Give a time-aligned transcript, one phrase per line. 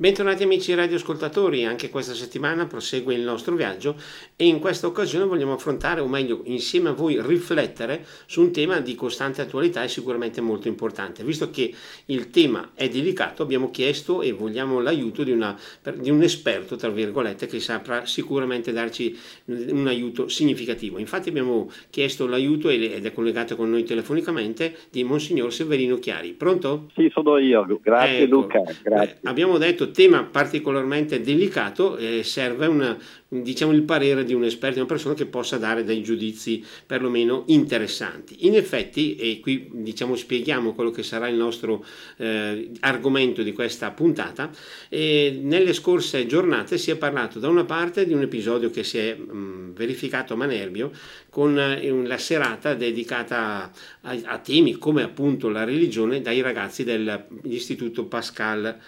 [0.00, 3.96] Bentornati amici radioascoltatori, anche questa settimana prosegue il nostro viaggio
[4.34, 8.80] e in questa occasione vogliamo affrontare, o meglio insieme a voi riflettere su un tema
[8.80, 11.22] di costante attualità e sicuramente molto importante.
[11.22, 11.74] Visto che
[12.06, 15.54] il tema è delicato abbiamo chiesto e vogliamo l'aiuto di, una,
[15.96, 19.14] di un esperto, tra virgolette, che saprà sicuramente darci
[19.48, 20.96] un aiuto significativo.
[20.96, 26.30] Infatti abbiamo chiesto l'aiuto ed è collegato con noi telefonicamente di Monsignor Severino Chiari.
[26.30, 26.88] Pronto?
[26.94, 28.30] Sì, sono io, grazie ecco.
[28.30, 28.62] Luca.
[28.82, 29.18] Grazie.
[29.20, 32.96] Beh, abbiamo detto tema particolarmente delicato eh, serve una,
[33.28, 37.44] diciamo, il parere di un esperto, di una persona che possa dare dei giudizi perlomeno
[37.46, 38.46] interessanti.
[38.46, 41.84] In effetti, e qui diciamo, spieghiamo quello che sarà il nostro
[42.16, 44.50] eh, argomento di questa puntata,
[44.88, 48.98] eh, nelle scorse giornate si è parlato da una parte di un episodio che si
[48.98, 50.90] è mh, verificato a Manerbio
[51.28, 53.70] con eh, la serata dedicata
[54.02, 58.78] a, a temi come appunto la religione dai ragazzi dell'Istituto Pascal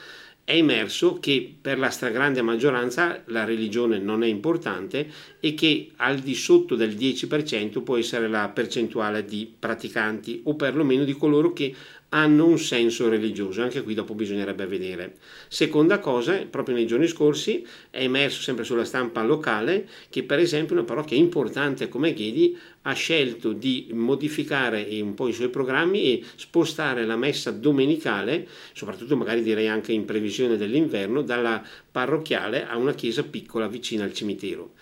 [0.44, 5.08] è emerso che per la stragrande maggioranza la religione non è importante
[5.38, 11.04] e che al di sotto del 10% può essere la percentuale di praticanti o perlomeno
[11.04, 11.74] di coloro che
[12.14, 15.16] hanno un senso religioso, anche qui dopo bisognerebbe vedere.
[15.48, 20.74] Seconda cosa, proprio nei giorni scorsi è emerso sempre sulla stampa locale che per esempio
[20.74, 26.24] una parrocchia importante come Ghedi ha scelto di modificare un po' i suoi programmi e
[26.34, 32.94] spostare la messa domenicale, soprattutto magari direi anche in previsione dell'inverno, dalla parrocchiale a una
[32.94, 34.72] chiesa piccola vicina al cimitero.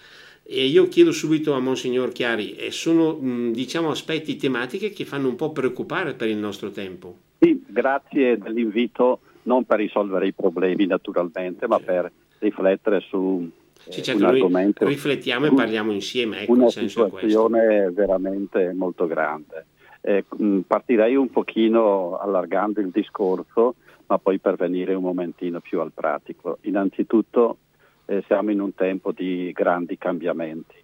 [0.42, 3.18] E io chiedo subito a Monsignor Chiari, sono
[3.52, 7.16] diciamo aspetti tematiche che fanno un po' preoccupare per il nostro tempo.
[7.38, 13.48] Sì, grazie dell'invito, non per risolvere i problemi naturalmente, ma per riflettere su
[13.90, 14.86] sì, certo, argomento.
[14.86, 16.42] Riflettiamo e parliamo insieme.
[16.42, 19.66] Ecco, una situazione veramente molto grande.
[20.00, 20.24] Eh,
[20.66, 23.74] partirei un pochino allargando il discorso,
[24.06, 26.58] ma poi per venire un momentino più al pratico.
[26.62, 27.58] Innanzitutto
[28.06, 30.74] eh, siamo in un tempo di grandi cambiamenti,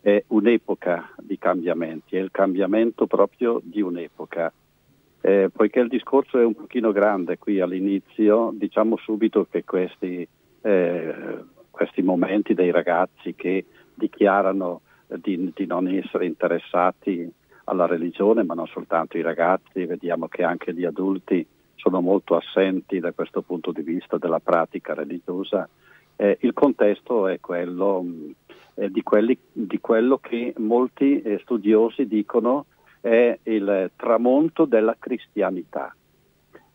[0.00, 4.52] è un'epoca di cambiamenti, è il cambiamento proprio di un'epoca.
[5.20, 10.26] Eh, poiché il discorso è un pochino grande qui all'inizio, diciamo subito che questi,
[10.62, 11.14] eh,
[11.78, 17.32] questi momenti dei ragazzi che dichiarano di, di non essere interessati
[17.64, 21.46] alla religione, ma non soltanto i ragazzi, vediamo che anche gli adulti
[21.76, 25.68] sono molto assenti da questo punto di vista della pratica religiosa,
[26.16, 28.04] eh, il contesto è quello
[28.74, 32.66] eh, di, quelli, di, quello che molti eh, studiosi dicono
[33.00, 35.94] è il tramonto della cristianità.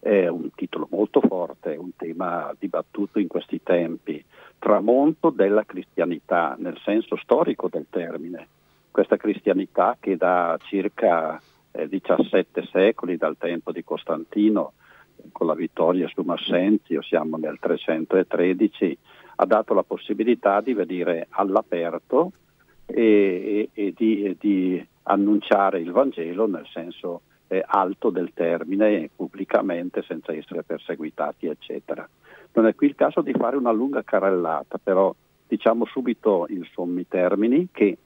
[0.03, 4.21] È un titolo molto forte, un tema dibattuto in questi tempi.
[4.59, 8.47] Tramonto della cristianità, nel senso storico del termine.
[8.91, 14.73] Questa cristianità che da circa 17 eh, secoli, dal tempo di Costantino,
[15.31, 18.97] con la vittoria su Massenzio, siamo nel 313,
[19.37, 22.33] ha dato la possibilità di venire all'aperto
[22.85, 29.09] e, e, e, di, e di, annunciare il Vangelo nel senso eh, alto del termine
[29.15, 32.07] pubblicamente senza essere perseguitati eccetera.
[32.53, 35.13] Non è qui il caso di fare una lunga carrellata, però
[35.47, 37.97] diciamo subito in sommi termini che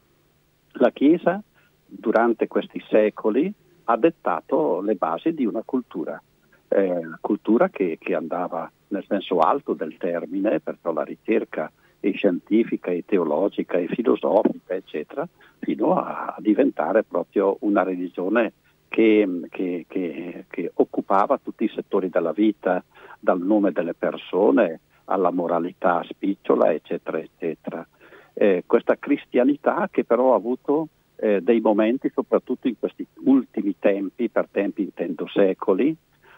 [0.74, 1.42] la Chiesa
[1.86, 3.52] durante questi secoli
[3.86, 6.22] ha dettato le basi di una cultura,
[6.68, 12.92] eh, cultura che, che andava nel senso alto del termine, perciò la ricerca e scientifica
[12.92, 15.28] e teologica e filosofica, eccetera,
[15.60, 18.54] fino a diventare proprio una religione
[18.88, 22.84] che, che, che, che, occupava tutti i settori della vita,
[23.20, 27.88] dal nome delle persone alla moralità spicciola, eccetera, eccetera.
[28.34, 34.30] Eh, questa cristianità che però ha avuto eh, dei momenti, soprattutto in questi ultimi tempi,
[34.30, 35.96] per tempi intendo secoli,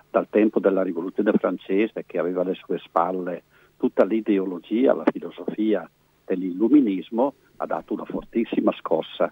[0.10, 3.44] dal tempo della rivoluzione francese che aveva alle sue spalle
[3.78, 5.90] tutta l'ideologia, la filosofia
[6.26, 9.32] dell'illuminismo, ha dato una fortissima scossa.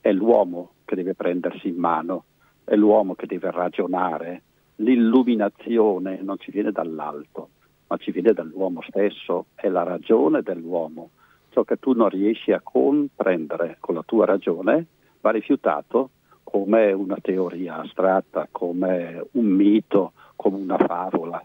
[0.00, 2.24] È l'uomo che deve prendersi in mano,
[2.66, 4.42] è l'uomo che deve ragionare.
[4.76, 7.50] L'illuminazione non ci viene dall'alto,
[7.86, 11.10] ma ci viene dall'uomo stesso, è la ragione dell'uomo.
[11.50, 14.86] Ciò che tu non riesci a comprendere con la tua ragione
[15.20, 16.10] va rifiutato
[16.42, 21.42] come una teoria astratta, come un mito, come una favola.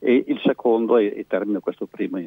[0.00, 2.18] E il secondo, e, termino questo primo,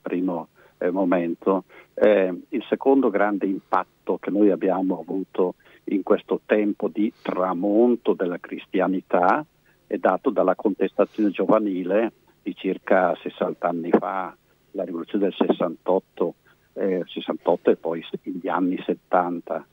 [0.00, 0.48] primo
[0.78, 1.64] eh, momento,
[1.94, 8.38] eh, il secondo grande impatto che noi abbiamo avuto in questo tempo di tramonto della
[8.38, 9.44] cristianità
[9.86, 12.12] è dato dalla contestazione giovanile
[12.42, 14.34] di circa 60 anni fa,
[14.72, 16.34] la rivoluzione del 68,
[16.74, 19.66] eh, 68 e poi gli anni 70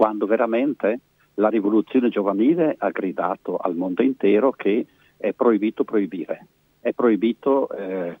[0.00, 1.00] quando veramente
[1.34, 4.86] la rivoluzione giovanile ha gridato al mondo intero che
[5.18, 6.46] è proibito proibire,
[6.80, 8.16] è proibito eh,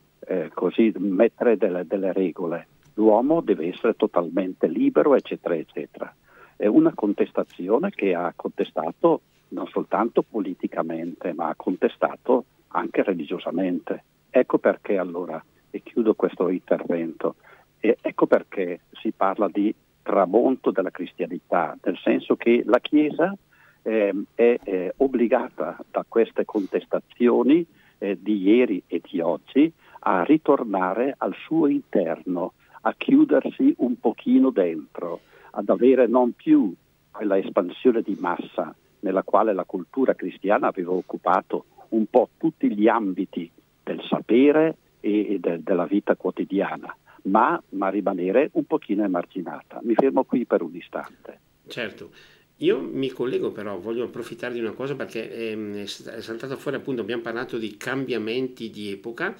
[0.52, 2.66] così, mettere delle, delle regole.
[2.94, 6.14] L'uomo deve essere totalmente libero, eccetera, eccetera.
[6.60, 14.04] È una contestazione che ha contestato non soltanto politicamente, ma ha contestato anche religiosamente.
[14.28, 17.36] Ecco perché allora, e chiudo questo intervento,
[17.78, 23.34] ecco perché si parla di tramonto della cristianità, nel senso che la Chiesa
[23.80, 27.64] eh, è eh, obbligata da queste contestazioni
[27.96, 32.52] eh, di ieri e di oggi a ritornare al suo interno,
[32.82, 35.20] a chiudersi un pochino dentro,
[35.52, 36.72] ad avere non più
[37.10, 42.86] quella espansione di massa nella quale la cultura cristiana aveva occupato un po' tutti gli
[42.86, 43.50] ambiti
[43.82, 49.80] del sapere e de- della vita quotidiana, ma, ma rimanere un pochino emarginata.
[49.82, 51.40] Mi fermo qui per un istante.
[51.66, 52.10] Certo.
[52.60, 57.00] Io mi collego però, voglio approfittare di una cosa perché ehm, è saltato fuori appunto,
[57.00, 59.34] abbiamo parlato di cambiamenti di epoca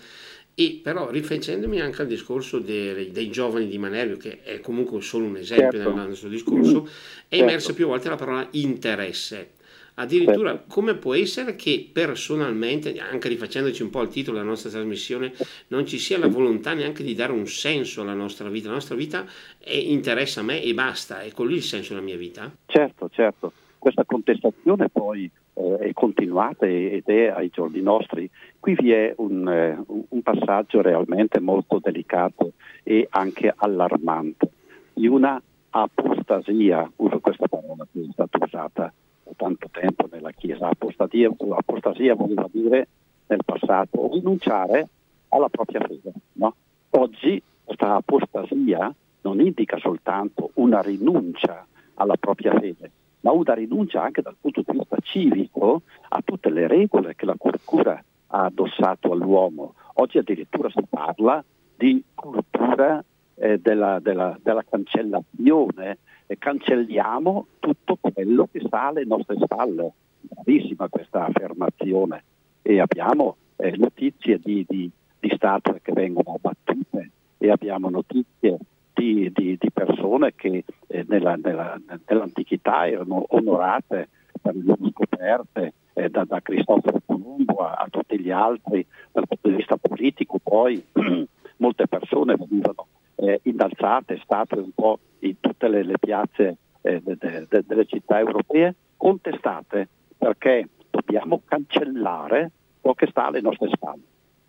[0.55, 5.25] e però rifacendomi anche al discorso dei, dei, giovani di Manerbio, che è comunque solo
[5.25, 5.93] un esempio certo.
[5.93, 6.85] del nostro discorso,
[7.29, 7.45] è certo.
[7.45, 9.53] emersa più volte la parola interesse.
[9.95, 10.65] Addirittura certo.
[10.69, 15.33] come può essere che personalmente, anche rifacendoci un po' al titolo della nostra trasmissione,
[15.69, 18.69] non ci sia la volontà neanche di dare un senso alla nostra vita?
[18.69, 19.27] La nostra vita
[19.59, 22.51] è, interessa a me e basta, è quello il senso della mia vita?
[22.67, 23.53] Certo, certo.
[23.79, 28.31] Questa contestazione poi è continuata ed è ai giorni nostri.
[28.59, 32.53] Qui vi è un, eh, un passaggio realmente molto delicato
[32.83, 34.51] e anche allarmante
[34.95, 38.93] di una apostasia, uso questa parola che è stata usata
[39.37, 40.69] tanto tempo nella Chiesa.
[40.69, 42.89] Apostasia, apostasia voleva dire
[43.29, 44.89] nel passato rinunciare
[45.29, 46.13] alla propria fede.
[46.35, 46.55] No?
[46.91, 54.23] Oggi questa apostasia non indica soltanto una rinuncia alla propria fede, ma una rinuncia anche
[54.23, 59.75] dal punto di vista civico a tutte le regole che la cultura ha addossato all'uomo.
[59.95, 61.45] Oggi addirittura si parla
[61.77, 63.03] di cultura
[63.35, 69.93] eh, della, della, della, cancellazione e cancelliamo tutto quello che sta alle nostre spalle.
[70.21, 72.23] Bravissima questa affermazione
[72.63, 78.59] e abbiamo eh, notizie di, di, di, statue che vengono abbattute e abbiamo notizie
[79.01, 84.09] di, di persone che eh, nella, nella, nell'antichità erano onorate
[84.41, 89.27] per le loro scoperte eh, da, da, Cristoforo Colombo a, a, tutti gli altri dal
[89.27, 90.83] punto di vista politico poi
[91.57, 92.87] molte persone venivano
[93.17, 97.85] eh, innalzate, statue un po' in tutte le, le piazze eh, de, de, de, delle
[97.85, 102.51] città europee, contestate perché dobbiamo cancellare
[102.83, 104.03] ciò che sta alle nostre spalle.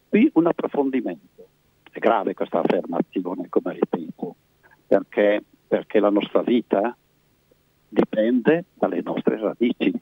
[0.09, 1.47] Qui un approfondimento.
[1.91, 4.35] È grave questa affermazione, come ripeto,
[4.91, 6.93] perché, perché la nostra vita
[7.87, 9.93] dipende dalle nostre radici.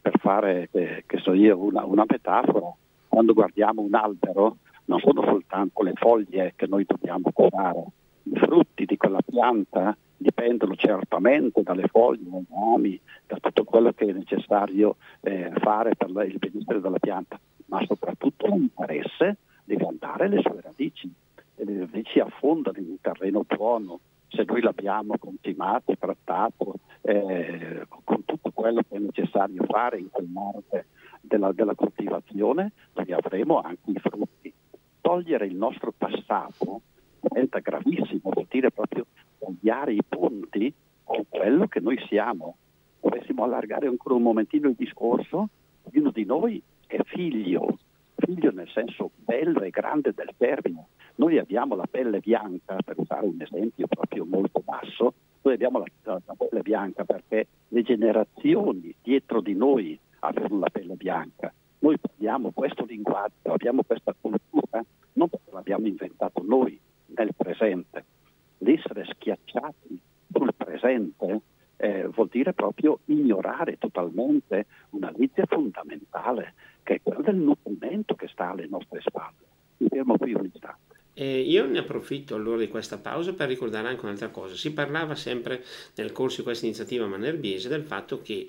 [0.00, 2.72] Per fare, eh, so io, una, una metafora,
[3.08, 7.86] quando guardiamo un albero non sono soltanto le foglie che noi dobbiamo curare,
[8.22, 14.04] i frutti di quella pianta dipendono certamente dalle foglie, dai rami, da tutto quello che
[14.06, 20.40] è necessario eh, fare per il benessere della pianta, ma soprattutto l'interesse deve andare alle
[20.40, 21.12] sue radici.
[21.56, 28.24] E le radici affondano in un terreno buono, se noi l'abbiamo continuato, trattato, eh, con
[28.24, 30.86] tutto quello che è necessario fare in quel mare
[31.20, 34.52] della, della coltivazione, noi avremo anche i frutti.
[35.00, 36.82] Togliere il nostro passato
[37.20, 39.06] diventa gravissimo, vuol dire proprio
[39.38, 40.72] tagliare i ponti
[41.04, 42.56] con quello che noi siamo.
[43.00, 45.48] Dovessimo allargare ancora un momentino il discorso,
[45.82, 47.78] ognuno di noi è figlio,
[48.16, 50.86] figlio nel senso bello e grande del termine.
[51.16, 55.86] Noi abbiamo la pelle bianca, per usare un esempio proprio molto basso, noi abbiamo la,
[56.02, 61.52] la, la pelle bianca perché le generazioni dietro di noi avevano la pelle bianca.
[61.78, 68.04] Noi parliamo questo linguaggio, abbiamo questa cultura, non perché l'abbiamo inventato noi, nel presente.
[68.58, 70.00] L'essere schiacciati
[70.32, 71.40] sul presente
[71.76, 78.28] eh, vuol dire proprio ignorare totalmente una legge fondamentale che è quella del nutrimento che
[78.28, 79.44] sta alle nostre spalle.
[79.78, 80.85] Mi fermo qui un istante.
[81.18, 84.54] Eh, io ne approfitto allora di questa pausa per ricordare anche un'altra cosa.
[84.54, 88.46] Si parlava sempre nel corso di questa iniziativa manerbiese del fatto che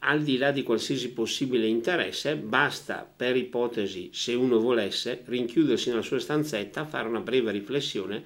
[0.00, 6.02] al di là di qualsiasi possibile interesse, basta per ipotesi, se uno volesse, rinchiudersi nella
[6.02, 8.22] sua stanzetta, fare una breve riflessione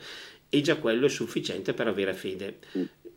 [0.48, 2.58] e già quello è sufficiente per avere fede.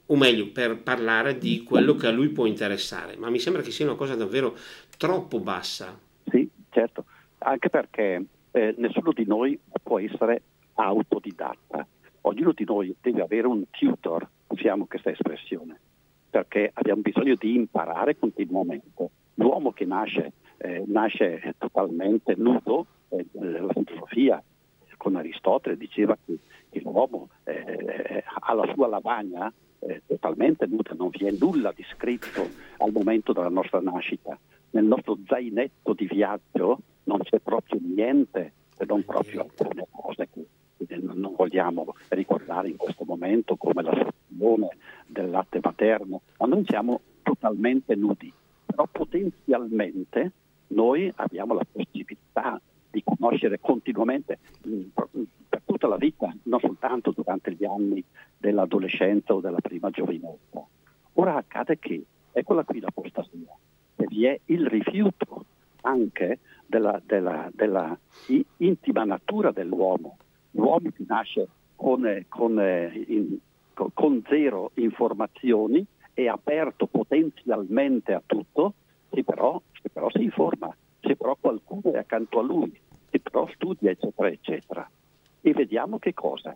[0.07, 3.15] O meglio, per parlare di quello che a lui può interessare.
[3.15, 4.55] Ma mi sembra che sia una cosa davvero
[4.97, 5.97] troppo bassa.
[6.29, 7.05] Sì, certo,
[7.39, 10.41] anche perché eh, nessuno di noi può essere
[10.83, 11.85] autodidatta.
[12.21, 15.79] Ognuno di noi deve avere un tutor, usiamo questa espressione
[16.29, 19.09] perché abbiamo bisogno di imparare continuamente.
[19.35, 24.41] L'uomo che nasce, eh, nasce totalmente nudo, eh, la filosofia
[24.97, 26.37] con Aristotele diceva che,
[26.69, 31.85] che l'uomo eh, ha la sua lavagna eh, totalmente nuda, non vi è nulla di
[31.93, 34.37] scritto al momento della nostra nascita.
[34.71, 40.45] Nel nostro zainetto di viaggio non c'è proprio niente, se non proprio alcune cose che
[40.99, 44.69] non vogliamo ricordare in questo momento come la soluzione
[45.07, 48.31] del latte materno, ma noi siamo totalmente nudi,
[48.65, 50.31] però potenzialmente
[50.67, 52.59] noi abbiamo la possibilità
[52.91, 54.81] di conoscere continuamente mm,
[55.47, 58.03] per tutta la vita, non soltanto durante gli anni
[58.37, 60.65] dell'adolescenza o della prima giovinezza.
[61.13, 63.55] Ora accade che, eccola qui l'apostasia,
[63.95, 65.45] che vi è il rifiuto
[65.81, 67.97] anche della, della, della
[68.57, 70.17] intima natura dell'uomo.
[70.59, 72.59] L'uomo che nasce con, con,
[73.07, 73.37] in,
[73.73, 78.73] con zero informazioni, è aperto potenzialmente a tutto,
[79.09, 82.77] se però, se però si informa, se però qualcuno è accanto a lui,
[83.09, 84.89] se però studia, eccetera, eccetera.
[85.41, 86.55] E vediamo che cosa?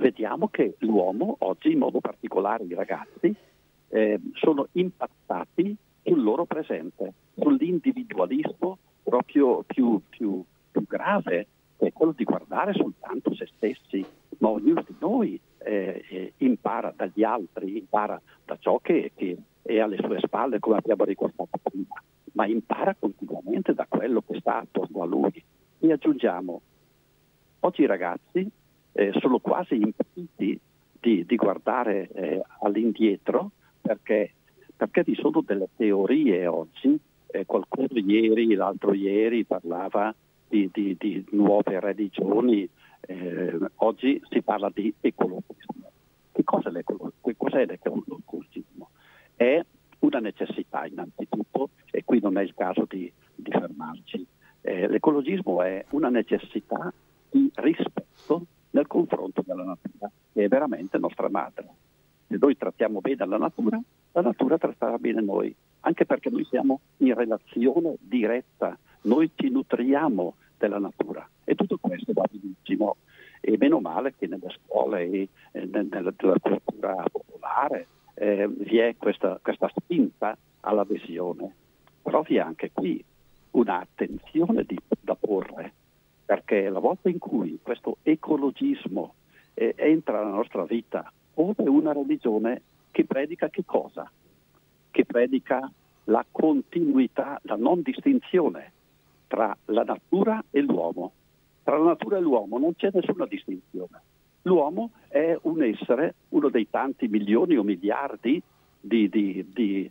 [0.00, 3.32] Vediamo che l'uomo oggi, in modo particolare i ragazzi,
[3.88, 12.24] eh, sono impattati sul loro presente, sull'individualismo proprio più, più, più grave, è quello di
[12.24, 14.04] guardare soltanto se stessi,
[14.38, 19.78] ma ognuno di noi eh, eh, impara dagli altri, impara da ciò che, che, è
[19.78, 22.00] alle sue spalle, come abbiamo ricordato prima,
[22.32, 25.42] ma impara continuamente da quello che sta attorno a lui.
[25.78, 26.60] E aggiungiamo,
[27.60, 28.48] oggi i ragazzi
[28.92, 30.58] eh, sono quasi impediti
[31.00, 34.34] di, di guardare eh, all'indietro perché,
[34.76, 40.14] perché vi sono delle teorie oggi, eh, qualcuno ieri, l'altro ieri parlava
[40.48, 42.68] di, di, di nuove religioni,
[43.00, 45.90] eh, oggi si parla di ecologismo.
[46.32, 46.82] Che cosa è
[47.36, 48.90] cos'è l'ecologismo?
[49.34, 49.64] È
[50.00, 54.26] una necessità innanzitutto, e qui non è il caso di, di fermarci.
[54.60, 56.92] Eh, l'ecologismo è una necessità
[57.30, 61.68] di rispetto nel confronto della natura, che è veramente nostra madre.
[62.28, 63.38] Se noi trattiamo bene la
[64.22, 70.78] natura tratterà bene noi, anche perché noi siamo in relazione diretta, noi ci nutriamo della
[70.78, 71.28] natura.
[71.44, 72.96] E tutto questo va benissimo.
[73.40, 76.38] E meno male che nelle scuole e eh, nella cultura
[77.10, 81.54] popolare eh, vi è questa, questa spinta all'adesione.
[82.02, 83.04] Però vi è anche qui
[83.52, 85.72] un'attenzione di, da porre,
[86.24, 89.14] perché la volta in cui questo ecologismo
[89.54, 94.10] eh, entra nella nostra vita, come una religione che predica che cosa?
[94.90, 95.70] Che predica
[96.04, 98.72] la continuità, la non distinzione
[99.26, 101.12] tra la natura e l'uomo.
[101.62, 104.00] Tra la natura e l'uomo non c'è nessuna distinzione.
[104.42, 108.40] L'uomo è un essere, uno dei tanti milioni o miliardi
[108.80, 109.90] di, di, di,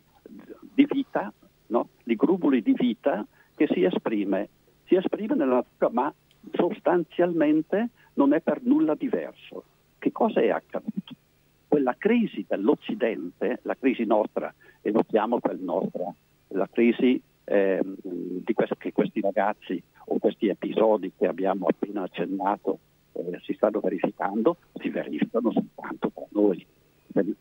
[0.74, 1.32] di vita,
[1.66, 1.88] no?
[2.02, 3.24] di grumuli di vita
[3.54, 4.48] che si esprime.
[4.86, 6.14] Si esprime nella natura, ma
[6.54, 9.64] sostanzialmente non è per nulla diverso.
[9.98, 11.14] Che cosa è accaduto?
[11.66, 16.14] Quella crisi dell'Occidente, la crisi nostra, e notiamo quella nostra,
[16.48, 22.78] la crisi eh, di questo, che questi ragazzi o questi episodi che abbiamo appena accennato
[23.12, 26.64] eh, si stanno verificando, si verificano soltanto tra noi.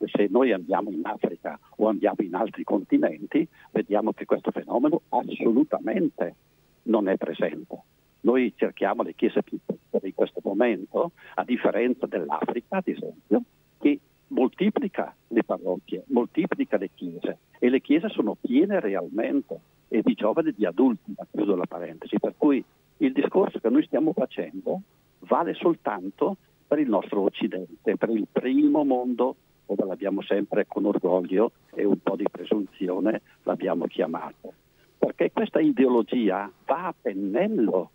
[0.06, 6.36] Se noi andiamo in Africa o andiamo in altri continenti, vediamo che questo fenomeno assolutamente
[6.84, 7.82] non è presente.
[8.26, 13.44] Noi cerchiamo le chiese più piccole in questo momento, a differenza dell'Africa, ad esempio,
[13.80, 20.16] che moltiplica le parrocchie, moltiplica le chiese e le chiese sono piene realmente e di
[20.16, 22.64] giovani e di adulti, chiudo la parentesi, per cui
[22.98, 24.82] il discorso che noi stiamo facendo
[25.20, 29.36] vale soltanto per il nostro Occidente, per il primo mondo,
[29.68, 34.52] come l'abbiamo sempre con orgoglio e un po' di presunzione l'abbiamo chiamato.
[34.98, 37.92] Perché questa ideologia va a pennello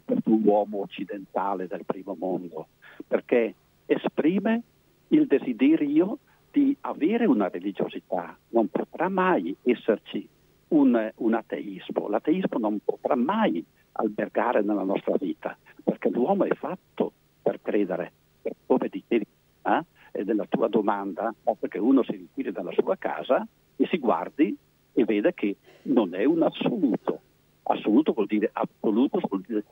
[0.00, 2.68] per l'uomo occidentale del primo mondo,
[3.06, 3.54] perché
[3.86, 4.62] esprime
[5.08, 6.18] il desiderio
[6.50, 10.28] di avere una religiosità, non potrà mai esserci
[10.68, 12.08] un, un ateismo.
[12.08, 18.12] L'ateismo non potrà mai albergare nella nostra vita, perché l'uomo è fatto per credere,
[18.66, 19.26] come dicevi
[19.62, 19.84] eh?
[20.12, 23.46] e nella tua domanda, basta che uno si ritiri dalla sua casa
[23.76, 24.56] e si guardi
[24.92, 27.11] e vede che non è un assoluto.
[27.64, 29.64] Assoluto vuol dire assoluto, vuol dire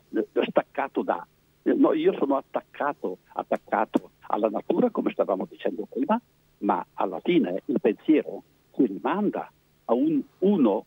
[0.49, 1.27] staccato da.
[1.63, 6.21] No, io sono attaccato, attaccato alla natura, come stavamo dicendo prima,
[6.59, 8.43] ma alla fine il pensiero
[8.75, 9.51] si rimanda
[9.85, 10.85] a un uno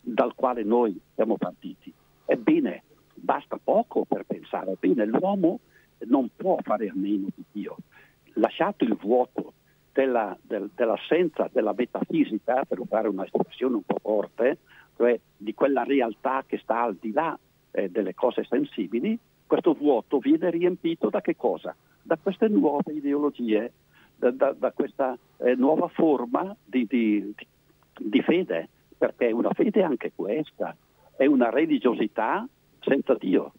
[0.00, 1.92] dal quale noi siamo partiti.
[2.24, 2.82] Ebbene,
[3.14, 5.60] basta poco per pensare, ebbene l'uomo
[6.06, 7.76] non può fare a meno di Dio.
[8.34, 9.52] Lasciato il vuoto
[9.92, 14.58] della, del, dell'assenza della metafisica, per usare un'espressione un po' forte,
[14.96, 17.38] cioè di quella realtà che sta al di là
[17.70, 21.74] eh, delle cose sensibili, questo vuoto viene riempito da che cosa?
[22.02, 23.72] Da queste nuove ideologie,
[24.16, 27.34] da, da, da questa eh, nuova forma di, di,
[27.98, 30.76] di fede, perché è una fede anche questa,
[31.16, 32.46] è una religiosità
[32.80, 33.52] senza Dio,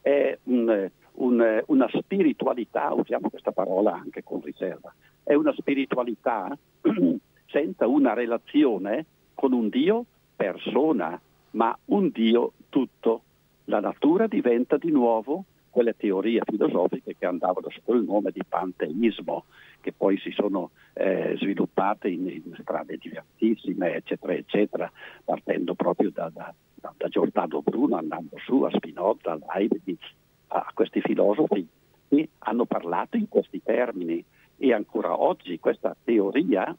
[0.00, 6.56] è un, un, una spiritualità, usiamo questa parola anche con riserva, è una spiritualità
[7.46, 11.20] senza una relazione con un Dio persona,
[11.50, 13.22] ma un Dio tutto.
[13.64, 19.44] La natura diventa di nuovo quelle teorie filosofiche che andavano sotto il nome di panteismo,
[19.80, 24.92] che poi si sono eh, sviluppate in, in, strade diversissime, eccetera, eccetera,
[25.24, 30.00] partendo proprio da, da, da Giordano Bruno, andando su a Spinoza, a Leibniz,
[30.48, 31.66] a questi filosofi
[32.08, 34.22] che hanno parlato in questi termini
[34.58, 36.76] e ancora oggi questa teoria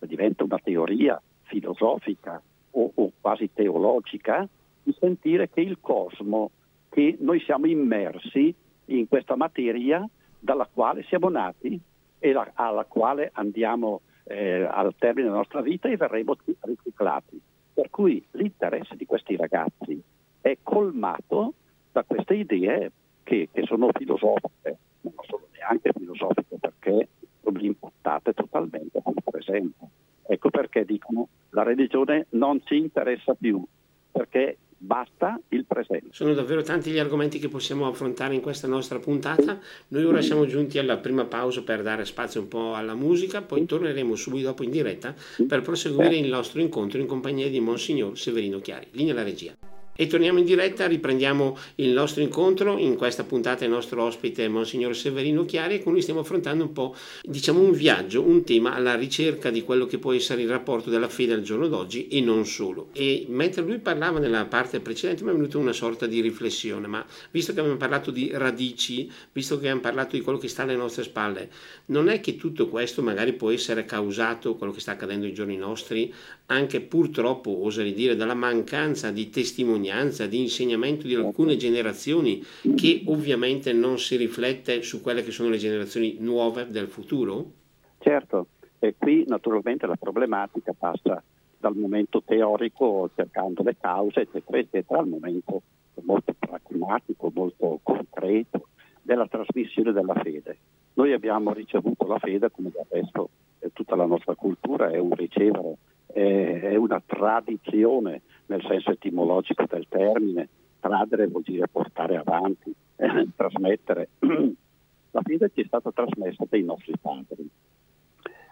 [0.00, 4.46] diventa una teoria filosofica o, o quasi teologica
[4.82, 6.50] di sentire che il cosmo,
[6.88, 8.54] che noi siamo immersi
[8.86, 10.06] in questa materia
[10.38, 11.80] dalla quale siamo nati
[12.18, 17.40] e la, alla quale andiamo eh, al termine della nostra vita e verremo riciclati.
[17.74, 20.00] Per cui l'interesse di questi ragazzi
[20.40, 21.54] è colmato
[21.90, 22.90] da queste idee
[23.22, 27.08] che, che sono filosofiche, non sono neanche filosofiche perché
[27.42, 29.86] sono impattate totalmente sul presente.
[30.26, 33.62] Ecco perché dicono la religione non ci interessa più,
[34.10, 36.08] perché basta il presente.
[36.10, 39.58] Sono davvero tanti gli argomenti che possiamo affrontare in questa nostra puntata.
[39.88, 43.64] Noi ora siamo giunti alla prima pausa per dare spazio un po' alla musica, poi
[43.64, 45.14] torneremo subito dopo in diretta
[45.46, 48.88] per proseguire il nostro incontro in compagnia di Monsignor Severino Chiari.
[48.92, 49.54] Linea alla regia.
[49.94, 52.78] E torniamo in diretta, riprendiamo il nostro incontro.
[52.78, 56.64] In questa puntata il nostro ospite è Monsignor Severino Chiari e con lui stiamo affrontando
[56.64, 60.48] un po', diciamo, un viaggio, un tema alla ricerca di quello che può essere il
[60.48, 62.88] rapporto della fede al giorno d'oggi e non solo.
[62.94, 67.04] E mentre lui parlava nella parte precedente mi è venuta una sorta di riflessione, ma
[67.30, 70.74] visto che abbiamo parlato di radici, visto che abbiamo parlato di quello che sta alle
[70.74, 71.50] nostre spalle,
[71.86, 75.58] non è che tutto questo magari può essere causato, quello che sta accadendo ai giorni
[75.58, 76.10] nostri,
[76.46, 79.80] anche purtroppo, oserei dire, dalla mancanza di testimonianza,
[80.26, 82.42] di insegnamento di alcune generazioni
[82.76, 87.50] che ovviamente non si riflette su quelle che sono le generazioni nuove del futuro?
[87.98, 88.46] Certo,
[88.78, 91.22] e qui naturalmente la problematica passa
[91.58, 95.62] dal momento teorico cercando le cause, eccetera, eccetera, al momento
[96.02, 98.68] molto pragmatico, molto concreto
[99.00, 100.58] della trasmissione della fede.
[100.94, 105.14] Noi abbiamo ricevuto la fede come del resto eh, tutta la nostra cultura è un
[105.14, 105.76] ricevere
[106.12, 110.48] è una tradizione nel senso etimologico del termine.
[110.80, 114.08] Tradere vuol dire portare avanti, eh, trasmettere.
[115.14, 117.48] La fede ci è stata trasmessa dai nostri padri.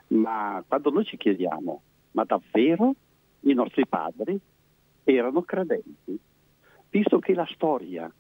[0.09, 1.81] Ma quando noi ci chiediamo,
[2.12, 2.94] ma davvero
[3.40, 4.38] i nostri padri
[5.05, 6.18] erano credenti?
[6.90, 8.12] Visto che la storia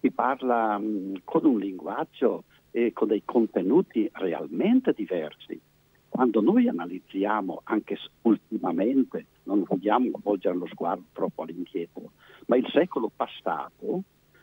[0.00, 5.58] si parla mh, con un linguaggio e con dei contenuti realmente diversi,
[6.14, 12.12] quando noi analizziamo anche ultimamente, non vogliamo volgere lo sguardo troppo all'indietro,
[12.46, 14.02] ma il secolo passato,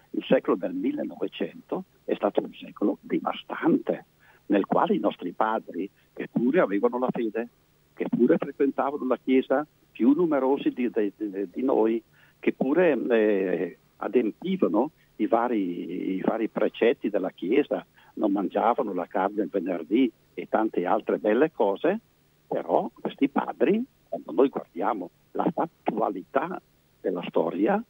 [0.10, 4.06] il secolo del 1900, è stato un secolo devastante,
[4.48, 7.48] nel quale i nostri padri, che pure avevano la fede,
[7.94, 11.14] che pure frequentavano la Chiesa, più numerosi di, di,
[11.50, 12.04] di noi,
[12.40, 19.44] che pure eh, adempivano i vari, i vari precetti della Chiesa, non mangiavano la carne
[19.44, 22.00] il venerdì e tante altre belle cose,
[22.48, 26.62] però questi padri, quando noi guardiamo la fattualità
[27.00, 27.82] della storia,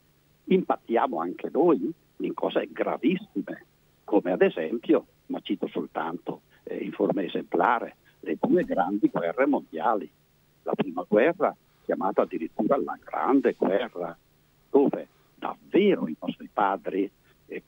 [0.46, 3.66] impattiamo anche noi in cose gravissime,
[4.04, 10.10] come ad esempio, ma cito soltanto eh, in forma esemplare, le due grandi guerre mondiali.
[10.64, 14.16] La prima guerra, chiamata addirittura la Grande Guerra,
[14.70, 17.10] dove davvero i nostri padri,
[17.48, 17.64] eh,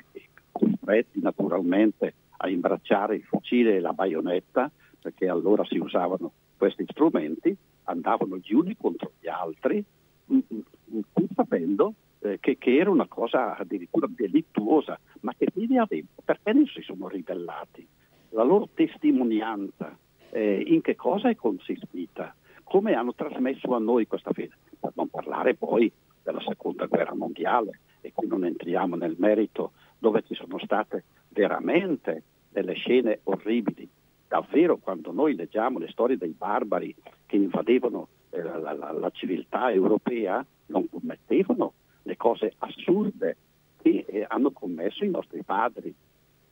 [0.51, 8.37] costretti naturalmente a imbracciare il fucile la baionetta, perché allora si usavano questi strumenti, andavano
[8.37, 9.83] gli uni contro gli altri,
[10.31, 10.59] mm, mm,
[10.95, 16.13] mm, pur sapendo eh, che, che, era una cosa addirittura delittuosa, ma che fine avevano?
[16.23, 17.85] Perché non si sono ribellati?
[18.29, 19.95] La loro testimonianza
[20.31, 22.33] eh, in che cosa è consistita?
[22.63, 24.55] Come hanno trasmesso a noi questa fede?
[24.79, 25.91] Per non parlare poi
[26.23, 32.23] della seconda guerra mondiale, e qui non entriamo nel merito dove ci sono state veramente
[32.53, 33.87] delle scene orribili.
[34.27, 39.71] Davvero quando noi leggiamo le storie dei barbari che invadevano eh, la, la, la, civiltà
[39.71, 43.37] europea, non commettevano le cose assurde
[43.81, 45.93] che eh, hanno commesso i nostri padri.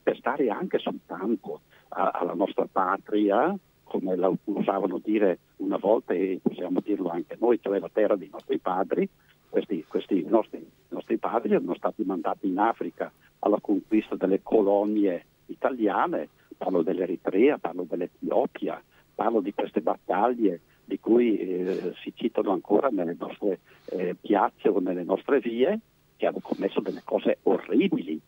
[0.04, 6.40] Per stare anche soltanto a, alla nostra patria, come la usavano dire una volta e
[6.42, 9.08] possiamo dirlo anche noi, cioè la terra dei nostri padri,
[9.50, 15.26] questi, questi nostri, nostri padri erano stati mandati in Africa alla conquista delle colonie
[15.62, 18.82] italiane, parlo dell'Eritrea, parlo dell'Etiopia,
[19.14, 23.60] parlo di queste battaglie di cui eh, si citano ancora nelle nostre
[23.92, 25.80] eh, piazze o nelle nostre vie,
[26.18, 28.20] che hanno commesso delle cose orribili,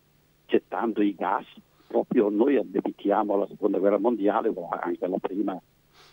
[0.45, 1.45] gettando i gas.
[1.87, 5.59] Proprio noi addebitiamo alla seconda guerra mondiale o anche alla prima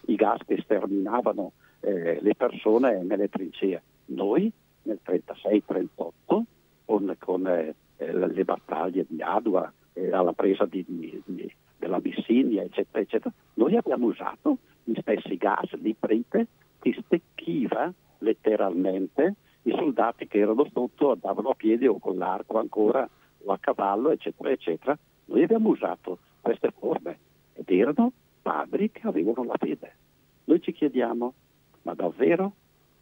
[0.07, 3.83] i gas che sterminavano eh, le persone nelle trincee.
[4.07, 4.51] Noi
[4.83, 6.43] nel 36-38
[6.85, 12.63] con, con eh, le battaglie di Adua, eh, alla presa di, di, di, della Bissinia,
[12.63, 16.47] eccetera, eccetera, noi abbiamo usato gli stessi gas di Prite
[16.79, 23.09] che stecchiva letteralmente i soldati che erano sotto andavano a piedi o con l'arco ancora
[23.45, 24.99] o a cavallo, eccetera, eccetera.
[25.27, 27.19] Noi abbiamo usato queste forme
[27.55, 29.97] ed erano padri che avevano la fede.
[30.45, 31.35] Noi ci chiediamo,
[31.83, 32.53] ma davvero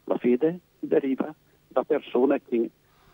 [0.05, 1.33] la fede deriva
[1.67, 2.69] da persone che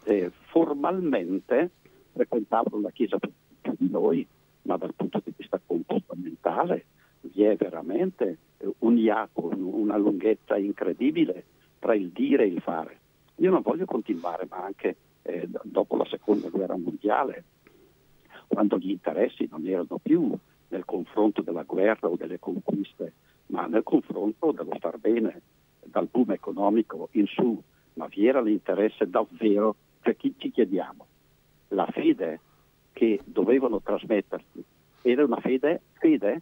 [0.06, 1.72] eh, formalmente
[2.14, 3.18] frequentavano la Chiesa
[3.66, 4.26] più di noi,
[4.64, 6.86] ma dal punto di vista comportamentale
[7.22, 8.38] vi è veramente
[8.80, 11.44] un iaco, una lunghezza incredibile
[11.80, 13.00] tra il dire e il fare.
[13.38, 17.44] Io non voglio continuare, ma anche eh, dopo la seconda guerra mondiale,
[18.48, 20.32] quando gli interessi non erano più
[20.68, 23.14] nel confronto della guerra o delle conquiste,
[23.48, 25.42] ma nel confronto dello star bene,
[25.84, 27.62] dal boom economico in su,
[27.94, 31.06] ma vi era l'interesse davvero per chi ci chiediamo.
[31.70, 32.40] La fede
[32.96, 34.64] che dovevano trasmetterci
[35.02, 36.42] era una fede, fede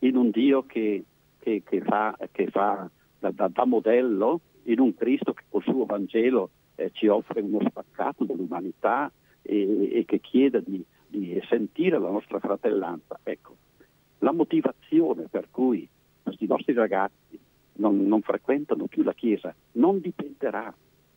[0.00, 1.04] in un Dio che,
[1.38, 5.84] che, che fa, che fa da, da, da, modello, in un Cristo che col suo
[5.84, 12.08] Vangelo eh, ci offre uno spaccato dell'umanità e, e che chiede di, di, sentire la
[12.08, 13.20] nostra fratellanza.
[13.22, 13.56] Ecco,
[14.20, 15.86] la motivazione per cui
[16.22, 17.38] questi nostri ragazzi
[17.74, 20.74] non, non frequentano più la Chiesa non dipenderà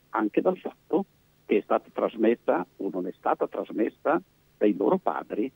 [0.09, 1.05] anche dal fatto
[1.45, 4.21] che è stata trasmessa o non è stata trasmessa
[4.57, 5.51] dai loro padri,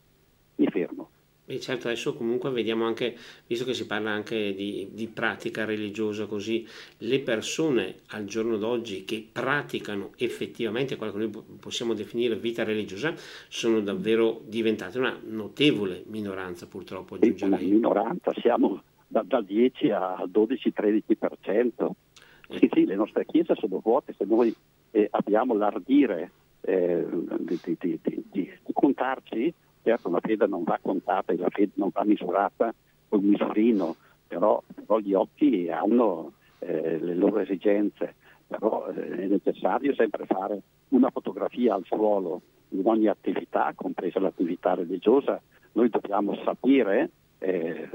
[0.55, 1.09] mi fermo.
[1.51, 6.27] E certo, adesso comunque vediamo anche, visto che si parla anche di, di, pratica religiosa
[6.27, 6.63] così,
[6.99, 13.15] le persone al giorno d'oggi che praticano effettivamente quello che noi possiamo definire vita religiosa
[13.47, 17.17] sono davvero diventate una notevole minoranza purtroppo.
[17.19, 21.89] Una minoranza, siamo da, dal 10 al 12-13%.
[22.51, 24.55] Sì, sì, le nostre chiese sono vuote, se noi
[24.91, 27.05] eh, abbiamo l'ardire eh,
[27.39, 31.89] di, di, di, di, contarci, certo la fede non va contata e la fede non
[31.91, 32.73] va misurata
[33.09, 33.95] un misurino,
[34.27, 38.15] però, però gli occhi hanno eh, le loro esigenze,
[38.47, 44.75] però eh, è necessario sempre fare una fotografia al suolo in ogni attività, compresa l'attività
[44.75, 45.41] religiosa,
[45.73, 47.89] noi dobbiamo sapere eh,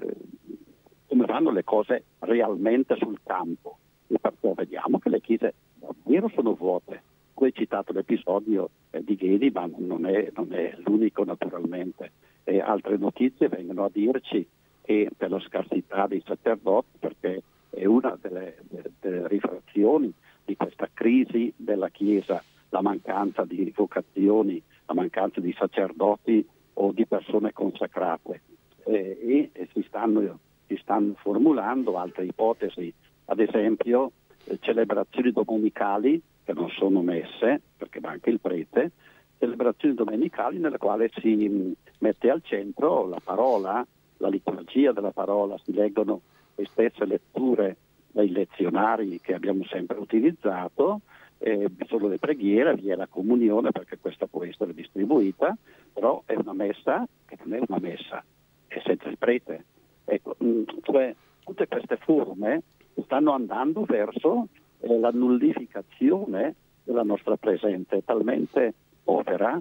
[1.07, 6.55] come vanno le cose realmente sul campo e perché vediamo che le chiese davvero sono
[6.55, 7.03] vuote.
[7.35, 12.13] Qui hai citato l'episodio eh, di Ghedi, ma non è, non è l'unico naturalmente.
[12.45, 14.47] E altre notizie vengono a dirci
[14.83, 18.59] che per la scarsità dei sacerdoti, perché è una delle,
[19.01, 20.13] delle, rifrazioni
[20.45, 27.05] di questa crisi della Chiesa, la mancanza di vocazioni, la mancanza di sacerdoti o di
[27.07, 28.43] persone consacrate.
[28.85, 32.93] E, e si, stanno, si stanno formulando altre ipotesi,
[33.25, 34.13] ad esempio
[34.45, 38.93] eh, celebrazioni domenicali che non sono messe, perché va anche il prete,
[39.39, 43.85] celebrazioni domenicali nelle quali si mm, mette al centro la parola,
[44.19, 46.21] la liturgia della parola, si leggono
[46.55, 47.77] le stesse letture
[48.13, 51.01] dai lezionari che abbiamo sempre utilizzato,
[51.39, 55.57] eh, sono le preghiere, vi è la comunione perché questa può essere distribuita,
[55.93, 58.25] però è una messa che non è una messa,
[58.69, 59.65] è senza il prete.
[60.05, 62.63] Ecco, mm, cioè, tutte queste forme
[63.03, 64.49] stanno andando verso
[64.85, 69.61] eh, la nullificazione della nostra presenza, è talmente povera,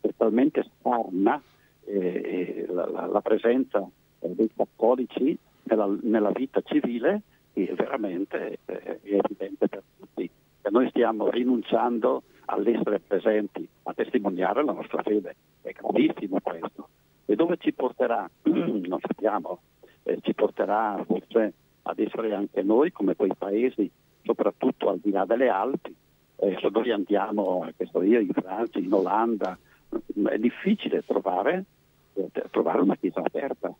[0.00, 1.40] è talmente sparna
[1.84, 3.86] eh, la, la, la, presenza
[4.20, 10.30] eh, dei cattolici nella, nella, vita civile che veramente eh, è evidente per tutti
[10.62, 15.34] che noi stiamo rinunciando all'essere presenti, a testimoniare la nostra fede.
[15.62, 16.88] È gravissimo questo.
[17.24, 18.28] E dove ci porterà?
[18.42, 19.60] non sappiamo,
[20.02, 21.52] eh, ci porterà forse
[21.82, 23.90] ad essere anche noi come quei paesi,
[24.22, 25.94] soprattutto al di là delle Alpi.
[26.36, 27.68] Eh, se noi andiamo,
[28.02, 29.58] io, in Francia, in Olanda,
[30.28, 31.64] è difficile trovare,
[32.14, 33.72] eh, trovare una chiesa aperta,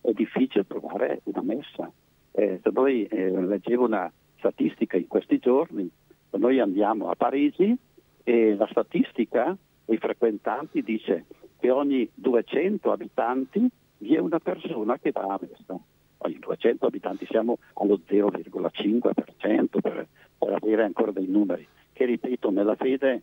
[0.00, 1.90] è difficile trovare una messa.
[2.32, 5.88] Eh, se noi eh, leggevo una statistica in questi giorni,
[6.30, 7.76] noi andiamo a Parigi
[8.22, 11.24] e la statistica dei frequentanti dice
[11.58, 13.66] che ogni 200 abitanti
[13.98, 15.80] vi è una persona che va a messa
[16.18, 20.06] ogni 200 abitanti siamo allo 0,5% per,
[20.38, 23.22] per avere ancora dei numeri che ripeto nella fede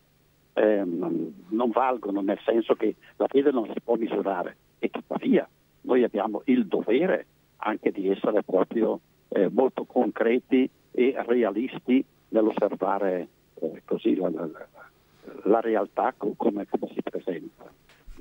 [0.53, 5.47] eh, non valgono, nel senso che la fede non si può misurare e tuttavia
[5.81, 7.25] noi abbiamo il dovere
[7.57, 13.27] anche di essere proprio eh, molto concreti e realisti nell'osservare
[13.61, 14.49] eh, così la, la,
[15.43, 17.54] la realtà come, come si presenta.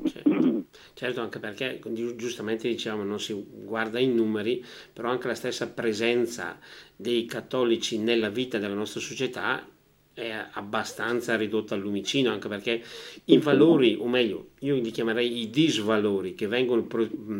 [0.04, 0.64] Certo.
[0.94, 1.80] certo, anche perché
[2.16, 6.58] giustamente diciamo non si guarda i numeri, però anche la stessa presenza
[6.94, 9.66] dei cattolici nella vita della nostra società
[10.14, 12.82] è abbastanza ridotta al lumicino, anche perché
[13.24, 16.86] i valori, o meglio, io li chiamerei i disvalori che vengono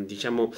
[0.05, 0.53] diciamo,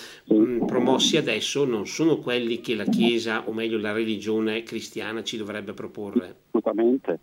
[0.67, 5.75] promossi adesso non sono quelli che la Chiesa, o meglio la religione cristiana ci dovrebbe
[5.75, 6.37] proporre.
[6.47, 7.19] Assolutamente.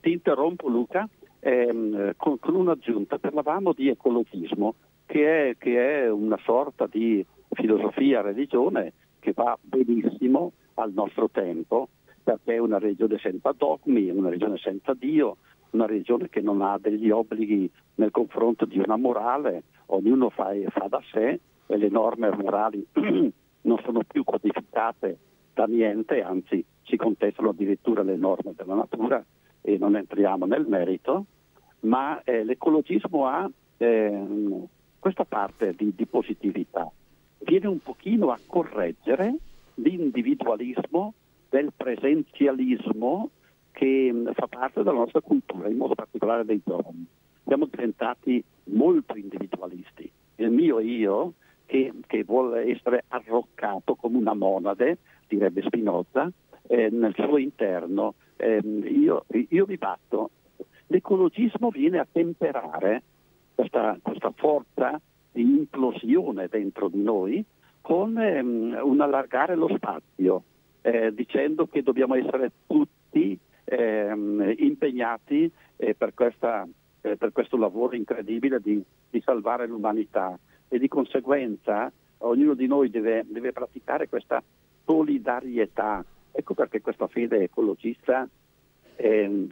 [0.00, 1.08] Ti interrompo Luca
[1.40, 4.74] ehm, con, con, un'aggiunta, parlavamo di ecologismo,
[5.06, 11.88] che è, che è una sorta di filosofia religione che va benissimo al nostro tempo,
[12.22, 15.36] perché è una religione senza dogmi, una religione senza Dio,
[15.70, 20.86] una religione che non ha degli obblighi nel confronto di una morale, ognuno fa, fa
[20.88, 25.18] da sé e le norme morali non sono più codificate
[25.54, 29.24] da niente, anzi si contestano addirittura le norme della natura
[29.66, 31.24] e non entriamo nel merito,
[31.80, 34.24] ma eh, l'ecologismo ha eh,
[35.00, 36.88] questa parte di, di, positività,
[37.40, 39.34] viene un pochino a correggere
[39.74, 41.14] l'individualismo
[41.48, 43.30] del presenzialismo
[43.72, 47.04] che mh, fa parte della nostra cultura, in modo particolare dei giovani.
[47.44, 50.08] Siamo diventati molto individualisti.
[50.36, 51.32] Il mio io,
[51.66, 56.30] che, che vuole essere arroccato come una monade, direbbe Spinoza,
[56.68, 60.30] eh, nel suo interno, eh, io, io mi batto
[60.88, 63.02] l'ecologismo viene a temperare
[63.54, 65.00] questa, questa forza
[65.32, 67.44] di implosione dentro di noi
[67.80, 70.42] con ehm, un allargare lo spazio,
[70.82, 76.66] eh, dicendo che dobbiamo essere tutti ehm, impegnati eh, per, questa,
[77.00, 82.90] eh, per, questo lavoro incredibile di, di, salvare l'umanità e di conseguenza ognuno di noi
[82.90, 84.42] deve, deve praticare questa
[84.84, 86.04] solidarietà.
[86.38, 88.28] Ecco perché questa fede ecologista
[88.96, 89.48] eh,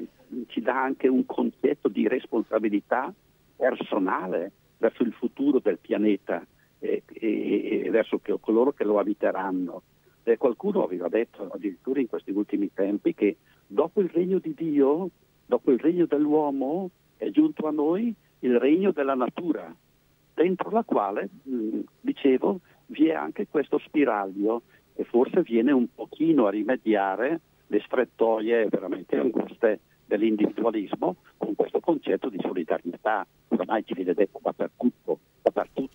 [0.49, 3.11] ci dà anche un concetto di responsabilità
[3.57, 6.47] personale verso il futuro del pianeta
[6.79, 9.83] e, e, e verso che, coloro che lo abiteranno.
[10.25, 15.09] Eh, qualcuno aveva detto addirittura in questi ultimi tempi che dopo il regno di Dio,
[15.47, 19.75] dopo il regno dell'uomo, è giunto a noi il regno della natura,
[20.35, 24.61] dentro la quale, mh, dicevo, vi è anche questo spiraglio
[24.94, 32.28] e forse viene un pochino a rimediare le strettoie veramente anguste dell'individualismo con questo concetto
[32.28, 35.92] di solidarietà, ormai ci viene detto dappertutto, dappertutto.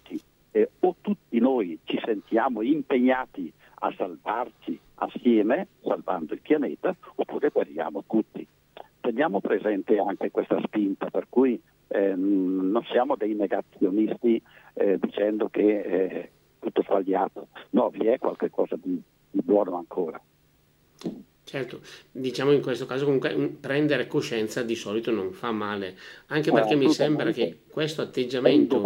[0.51, 8.03] Eh, o tutti noi ci sentiamo impegnati a salvarci assieme, salvando il pianeta, oppure guariamo
[8.07, 8.45] tutti.
[8.99, 14.41] Teniamo presente anche questa spinta, per cui eh, non siamo dei negazionisti
[14.73, 16.29] eh, dicendo che è
[16.71, 19.01] tutto sbagliato, no, vi è qualcosa di,
[19.31, 20.19] di buono ancora.
[21.49, 21.79] Certo,
[22.11, 26.91] diciamo in questo caso comunque prendere coscienza di solito non fa male, anche perché mi
[26.91, 28.85] sembra che questo atteggiamento...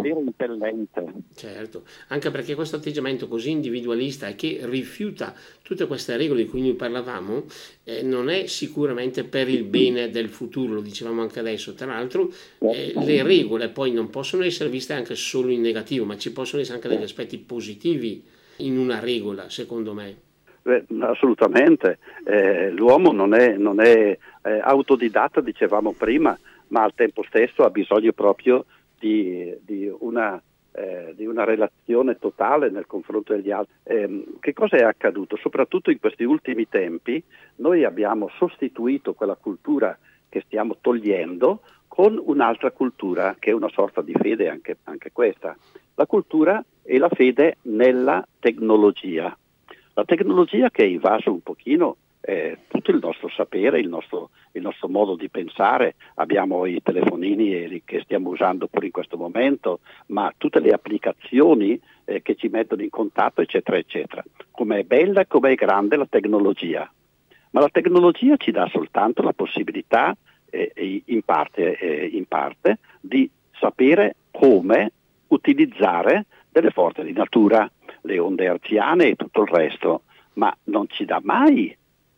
[1.36, 6.62] Certo, anche perché questo atteggiamento così individualista e che rifiuta tutte queste regole di cui
[6.62, 7.44] noi parlavamo,
[7.84, 11.74] eh, non è sicuramente per il bene del futuro, lo dicevamo anche adesso.
[11.74, 16.16] Tra l'altro eh, le regole poi non possono essere viste anche solo in negativo, ma
[16.16, 18.24] ci possono essere anche degli aspetti positivi
[18.56, 20.32] in una regola, secondo me.
[20.64, 26.34] Beh, assolutamente, eh, l'uomo non è, non è eh, autodidatta, dicevamo prima,
[26.68, 28.64] ma al tempo stesso ha bisogno proprio
[28.98, 33.74] di, di, una, eh, di una, relazione totale nel confronto degli altri.
[33.82, 35.36] Ehm, che cosa è accaduto?
[35.36, 37.22] Soprattutto in questi ultimi tempi
[37.56, 39.98] noi abbiamo sostituito quella cultura
[40.30, 45.54] che stiamo togliendo con un'altra cultura che è una sorta di fede anche, anche questa.
[45.96, 49.36] La cultura e la fede nella tecnologia
[49.94, 54.62] la tecnologia che ha invaso un pochino eh, tutto il nostro sapere, il nostro, il
[54.62, 60.32] nostro, modo di pensare, abbiamo i telefonini che stiamo usando pure in questo momento, ma
[60.36, 64.24] tutte le applicazioni eh, che ci mettono in contatto, eccetera, eccetera.
[64.50, 66.90] Com'è bella e com'è grande la tecnologia.
[67.50, 70.16] Ma la tecnologia ci dà soltanto la possibilità,
[70.48, 74.92] eh, in, parte, eh, in parte, di sapere come
[75.28, 76.24] utilizzare
[76.54, 77.68] delle forze di natura
[78.02, 80.02] le onde arziane e tutto il resto,
[80.34, 81.76] ma non ci dà mai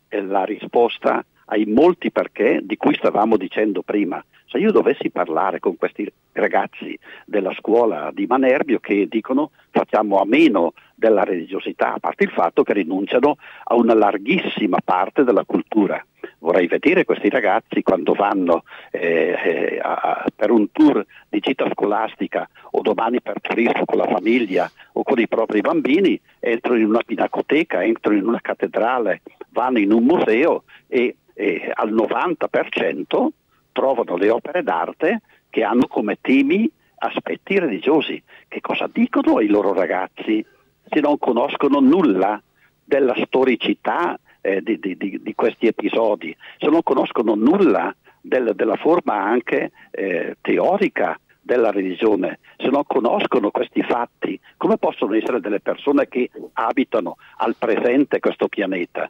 [0.09, 4.23] eh, la risposta ai molti perché di cui stavamo dicendo prima.
[4.45, 10.25] Se io dovessi parlare con questi ragazzi della scuola di Manerbio che dicono facciamo a
[10.25, 16.03] meno della religiosità, a parte il fatto che rinunciano a una larghissima parte della cultura,
[16.39, 22.47] vorrei vedere questi ragazzi quando vanno eh, eh, a, per un tour di gita scolastica
[22.71, 27.03] o domani per turismo con la famiglia o con i propri bambini, entrano in una
[27.05, 33.27] pinacoteca, entrano in una cattedrale, vanno in un museo e, e al 90%
[33.71, 36.69] trovano le opere d'arte che hanno come temi
[36.99, 38.21] aspetti religiosi.
[38.47, 40.43] Che cosa dicono ai loro ragazzi
[40.89, 42.41] se non conoscono nulla
[42.83, 49.15] della storicità eh, di, di, di, questi episodi, se non conoscono nulla del, della forma
[49.15, 56.07] anche eh, teorica della religione, se non conoscono questi fatti, come possono essere delle persone
[56.07, 59.09] che abitano al presente questo pianeta?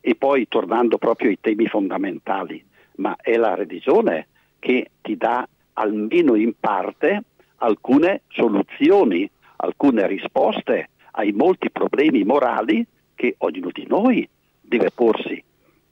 [0.00, 2.64] E poi tornando proprio ai temi fondamentali,
[2.96, 7.22] ma è la religione che ti dà almeno in parte
[7.58, 12.84] alcune soluzioni, alcune risposte ai molti problemi morali
[13.24, 14.28] che ognuno di noi
[14.60, 15.42] deve porsi,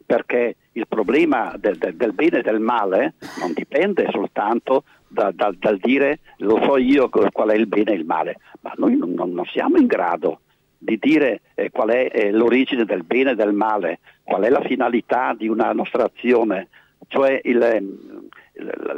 [0.05, 5.53] perché il problema del, del, del bene e del male non dipende soltanto da, da,
[5.59, 9.15] dal dire lo so io qual è il bene e il male, ma noi non,
[9.15, 10.41] non siamo in grado
[10.77, 14.63] di dire eh, qual è eh, l'origine del bene e del male, qual è la
[14.63, 16.69] finalità di una nostra azione,
[17.07, 18.29] cioè il, ehm,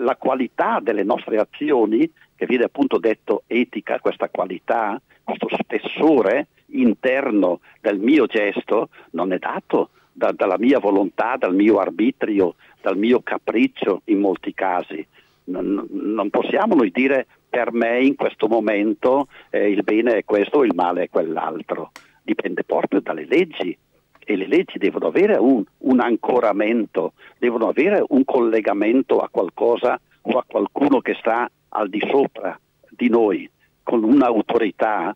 [0.03, 7.61] la qualità delle nostre azioni, che viene appunto detto etica, questa qualità, questo spessore interno
[7.81, 13.21] del mio gesto non è dato da, dalla mia volontà, dal mio arbitrio, dal mio
[13.23, 15.05] capriccio in molti casi.
[15.45, 20.59] Non, non possiamo noi dire per me in questo momento eh, il bene è questo
[20.59, 21.91] o il male è quell'altro.
[22.23, 23.77] Dipende proprio dalle leggi
[24.19, 30.39] e le leggi devono avere un, un ancoramento, devono avere un collegamento a qualcosa o
[30.39, 33.49] a qualcuno che sta al di sopra di noi,
[33.83, 35.13] con un'autorità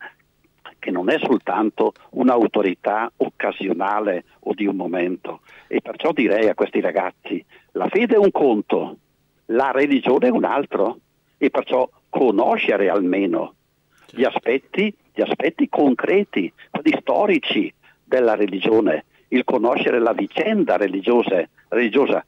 [0.78, 5.40] che non è soltanto un'autorità occasionale o di un momento.
[5.66, 8.96] E perciò direi a questi ragazzi, la fede è un conto,
[9.46, 10.98] la religione è un altro,
[11.38, 13.54] e perciò conoscere almeno
[14.10, 22.24] gli aspetti, gli aspetti concreti, quelli storici della religione, il conoscere la vicenda religiosa, religiosa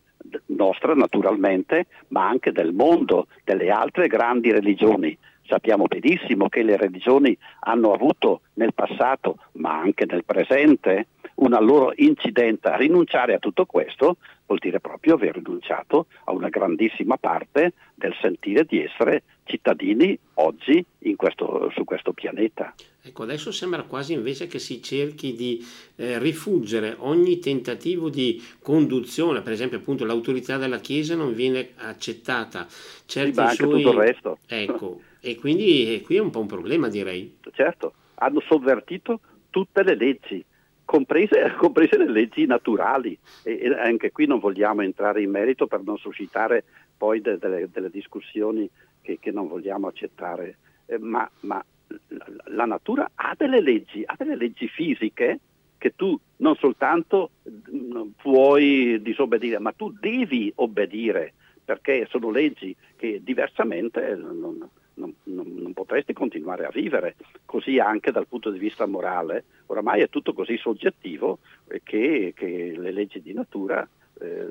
[0.46, 5.16] nostra naturalmente, ma anche del mondo, delle altre grandi religioni,
[5.50, 11.08] Sappiamo benissimo che le religioni hanno avuto nel passato, ma anche nel presente,
[11.40, 12.76] una loro incidenza.
[12.76, 18.64] Rinunciare a tutto questo vuol dire proprio aver rinunciato a una grandissima parte del sentire
[18.64, 20.84] di essere cittadini oggi
[21.16, 22.72] questo, su questo pianeta.
[23.02, 29.40] Ecco, adesso sembra quasi invece che si cerchi di eh, rifuggere ogni tentativo di conduzione,
[29.42, 32.68] per esempio appunto l'autorità della Chiesa non viene accettata.
[33.04, 33.82] Certi sì, ma anche suoi...
[33.82, 34.38] tutto il resto.
[34.46, 37.38] Ecco, e quindi e qui è un po' un problema direi.
[37.52, 40.44] Certo, hanno sovvertito tutte le leggi,
[40.84, 45.82] comprese, comprese le leggi naturali e, e, anche qui non vogliamo entrare in merito per
[45.82, 46.64] non suscitare
[46.96, 48.68] poi de, de, delle discussioni
[49.00, 51.64] che, che, non vogliamo accettare, eh, ma, ma
[52.08, 55.40] la, la natura ha delle leggi, ha delle leggi fisiche
[55.78, 61.32] che tu non soltanto mm, puoi disobbedire, ma tu devi obbedire
[61.64, 64.68] perché sono leggi che diversamente non,
[65.00, 70.02] non, non, non, potresti continuare a vivere, così anche dal punto di vista morale, oramai
[70.02, 71.38] è tutto così soggettivo
[71.82, 73.86] che, che le leggi di natura
[74.20, 74.48] eh,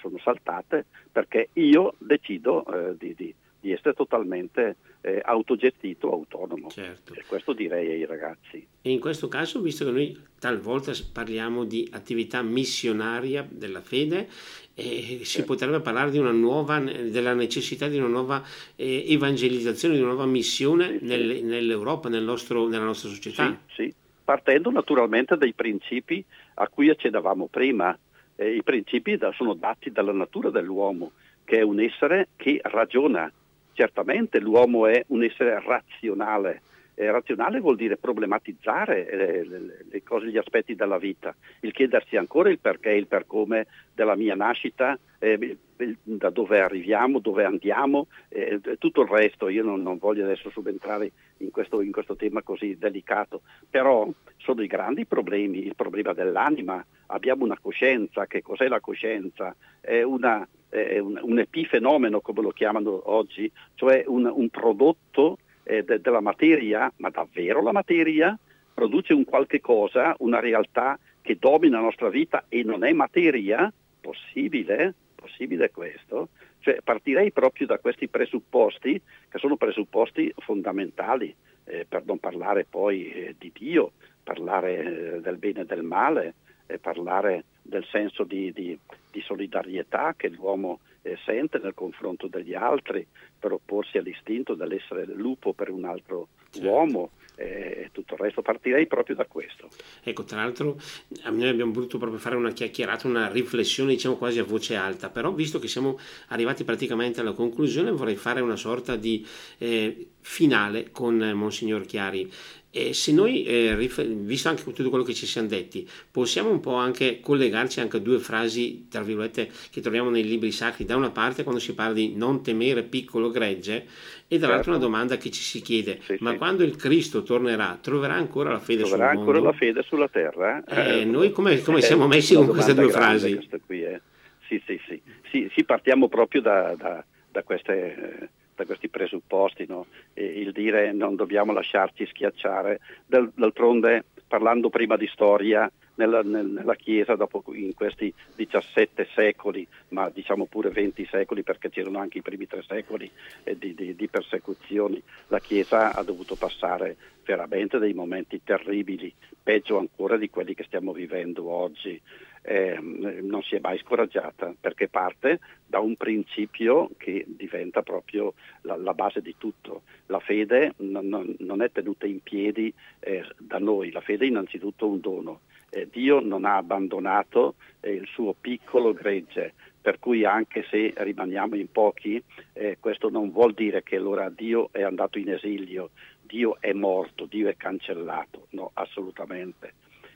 [0.00, 6.68] sono saltate perché io decido eh, di, di, di essere totalmente eh, autogestito, autonomo.
[6.68, 7.14] Certo.
[7.14, 8.66] E questo direi ai ragazzi.
[8.82, 14.28] E in questo caso, visto che noi talvolta parliamo di attività missionaria della fede,
[14.74, 15.52] eh, si certo.
[15.52, 18.42] potrebbe parlare di una nuova, della necessità di una nuova
[18.74, 21.42] eh, evangelizzazione, di una nuova missione sì, nel, sì.
[21.42, 23.56] nell'Europa, nel nostro, nella nostra società.
[23.68, 23.94] Sì, sì,
[24.24, 27.96] partendo naturalmente dai principi a cui accedavamo prima.
[28.34, 31.12] Eh, I principi da, sono dati dalla natura dell'uomo,
[31.44, 33.30] che è un essere che ragiona,
[33.72, 36.62] Certamente l'uomo è un essere razionale.
[36.94, 42.16] Eh, razionale vuol dire problematizzare eh, le, le, cose, gli aspetti della vita, il chiedersi
[42.16, 45.56] ancora il perché, il per come della mia nascita, eh,
[46.02, 49.48] da dove arriviamo, dove andiamo, eh, tutto il resto.
[49.48, 53.40] Io non, non voglio adesso subentrare in questo, in questo, tema così delicato,
[53.70, 56.84] però sono i grandi problemi, il problema dell'anima.
[57.06, 59.54] Abbiamo una coscienza, che cos'è la coscienza?
[59.80, 65.84] È una eh, un, un, epifenomeno, come lo chiamano oggi, cioè un, un prodotto eh,
[65.84, 68.36] de, della materia, ma davvero la materia
[68.72, 73.72] produce un qualche cosa, una realtà che domina la nostra vita e non è materia?
[74.00, 74.94] Possibile?
[75.14, 76.30] Possibile questo?
[76.60, 83.10] Cioè, partirei proprio da questi presupposti, che sono presupposti fondamentali, eh, per non parlare poi
[83.10, 83.92] eh, di Dio,
[84.22, 86.34] parlare eh, del bene e del male,
[86.72, 88.78] eh, parlare del senso di, di,
[89.10, 93.06] di solidarietà che l'uomo eh, sente nel confronto degli altri,
[93.38, 96.68] per opporsi all'istinto dell'essere lupo per un altro certo.
[96.68, 98.42] uomo e tutto il resto.
[98.42, 99.68] Partirei proprio da questo.
[100.02, 100.76] Ecco, tra l'altro
[101.24, 105.32] noi abbiamo voluto proprio fare una chiacchierata, una riflessione diciamo quasi a voce alta, però
[105.32, 105.98] visto che siamo
[106.28, 109.26] arrivati praticamente alla conclusione vorrei fare una sorta di
[109.58, 112.30] eh, finale con Monsignor Chiari.
[112.74, 116.72] E se noi, eh, visto anche tutto quello che ci siamo detti, possiamo un po'
[116.72, 120.86] anche collegarci anche a due frasi, tra virgolette, che troviamo nei libri sacri.
[120.86, 123.84] Da una parte quando si parla di non temere piccolo gregge
[124.26, 124.78] e dall'altra certo.
[124.78, 126.38] una domanda che ci si chiede, sì, ma sì.
[126.38, 129.30] quando il Cristo tornerà, troverà ancora la fede troverà sul mondo?
[129.30, 130.64] ancora la fede sulla terra?
[130.64, 133.50] Eh, eh, noi come, come eh, siamo messi con queste due frasi?
[133.66, 134.00] Qui, eh.
[134.48, 134.98] sì, sì, sì,
[135.30, 138.30] sì, sì, partiamo proprio da, da, da queste
[138.62, 139.86] da questi presupposti, no?
[140.14, 147.42] il dire non dobbiamo lasciarci schiacciare, d'altronde parlando prima di storia, nella, nella, Chiesa dopo
[147.52, 152.62] in questi 17 secoli, ma diciamo pure 20 secoli perché c'erano anche i primi tre
[152.66, 153.10] secoli
[153.44, 159.78] eh, di, di, di, persecuzioni, la Chiesa ha dovuto passare veramente dei momenti terribili, peggio
[159.78, 162.00] ancora di quelli che stiamo vivendo oggi
[162.42, 168.76] eh, non si è mai scoraggiata perché parte da un principio che diventa proprio la,
[168.76, 169.82] la base di tutto.
[170.06, 174.86] La fede non, non, è tenuta in piedi eh, da noi, la fede è innanzitutto
[174.86, 175.40] un dono.
[175.70, 181.56] Eh, Dio non ha abbandonato eh, il suo piccolo gregge, per cui anche se rimaniamo
[181.56, 182.22] in pochi,
[182.52, 185.90] eh, questo non vuol dire che allora Dio è andato in esilio,
[186.20, 189.74] Dio è morto, Dio è cancellato, no, assolutamente.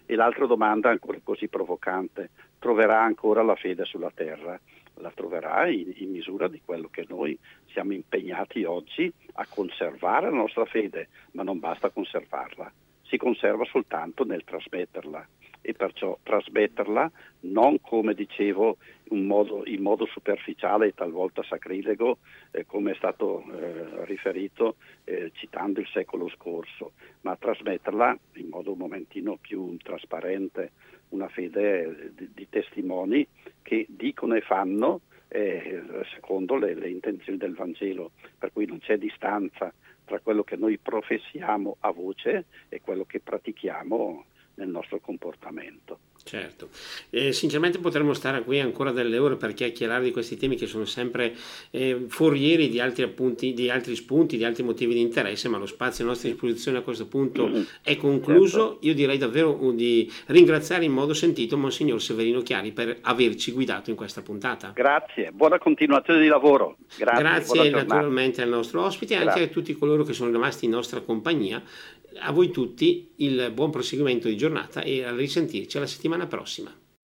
[0.09, 2.30] E l'altra domanda, ancora così provocante,
[2.61, 4.59] troverà ancora la fede sulla terra?
[5.00, 7.36] La troverà in, in, misura di quello che noi
[7.66, 14.24] siamo impegnati oggi a conservare la nostra fede, ma non basta conservarla, si conserva soltanto
[14.24, 15.26] nel trasmetterla
[15.67, 17.11] e perciò trasmetterla
[17.41, 18.77] non come dicevo
[19.11, 22.19] in modo, in modo superficiale e talvolta sacrilego
[22.53, 26.93] eh, come è stato eh, riferito eh, citando il secolo scorso,
[27.23, 30.71] ma trasmetterla in modo un momentino più trasparente,
[31.09, 33.27] una fede eh, di, di testimoni
[33.62, 35.83] che dicono e fanno eh,
[36.14, 39.73] secondo le, le intenzioni del Vangelo, per cui non c'è distanza
[40.05, 45.98] tra quello che noi professiamo a voce e quello che pratichiamo nel nostro comportamento.
[46.26, 46.70] Certo,
[47.11, 50.84] eh, sinceramente potremmo stare qui ancora delle ore per chiacchierare di questi temi che sono
[50.84, 51.36] sempre
[51.70, 55.66] eh, forieri di altri appunti, di altri spunti, di altri motivi di interesse, ma lo
[55.66, 57.62] spazio a nostra disposizione a questo punto mm-hmm.
[57.80, 58.70] è concluso.
[58.70, 58.86] Certo.
[58.86, 63.96] Io direi davvero di ringraziare in modo sentito Monsignor Severino Chiari per averci guidato in
[63.96, 64.72] questa puntata.
[64.74, 66.78] Grazie, buona continuazione di lavoro.
[66.96, 70.72] Grazie, Grazie naturalmente al nostro ospite e anche a tutti coloro che sono rimasti in
[70.72, 71.62] nostra compagnia
[72.19, 76.75] a voi tutti il buon proseguimento di giornata e a risentirci la settimana prossima.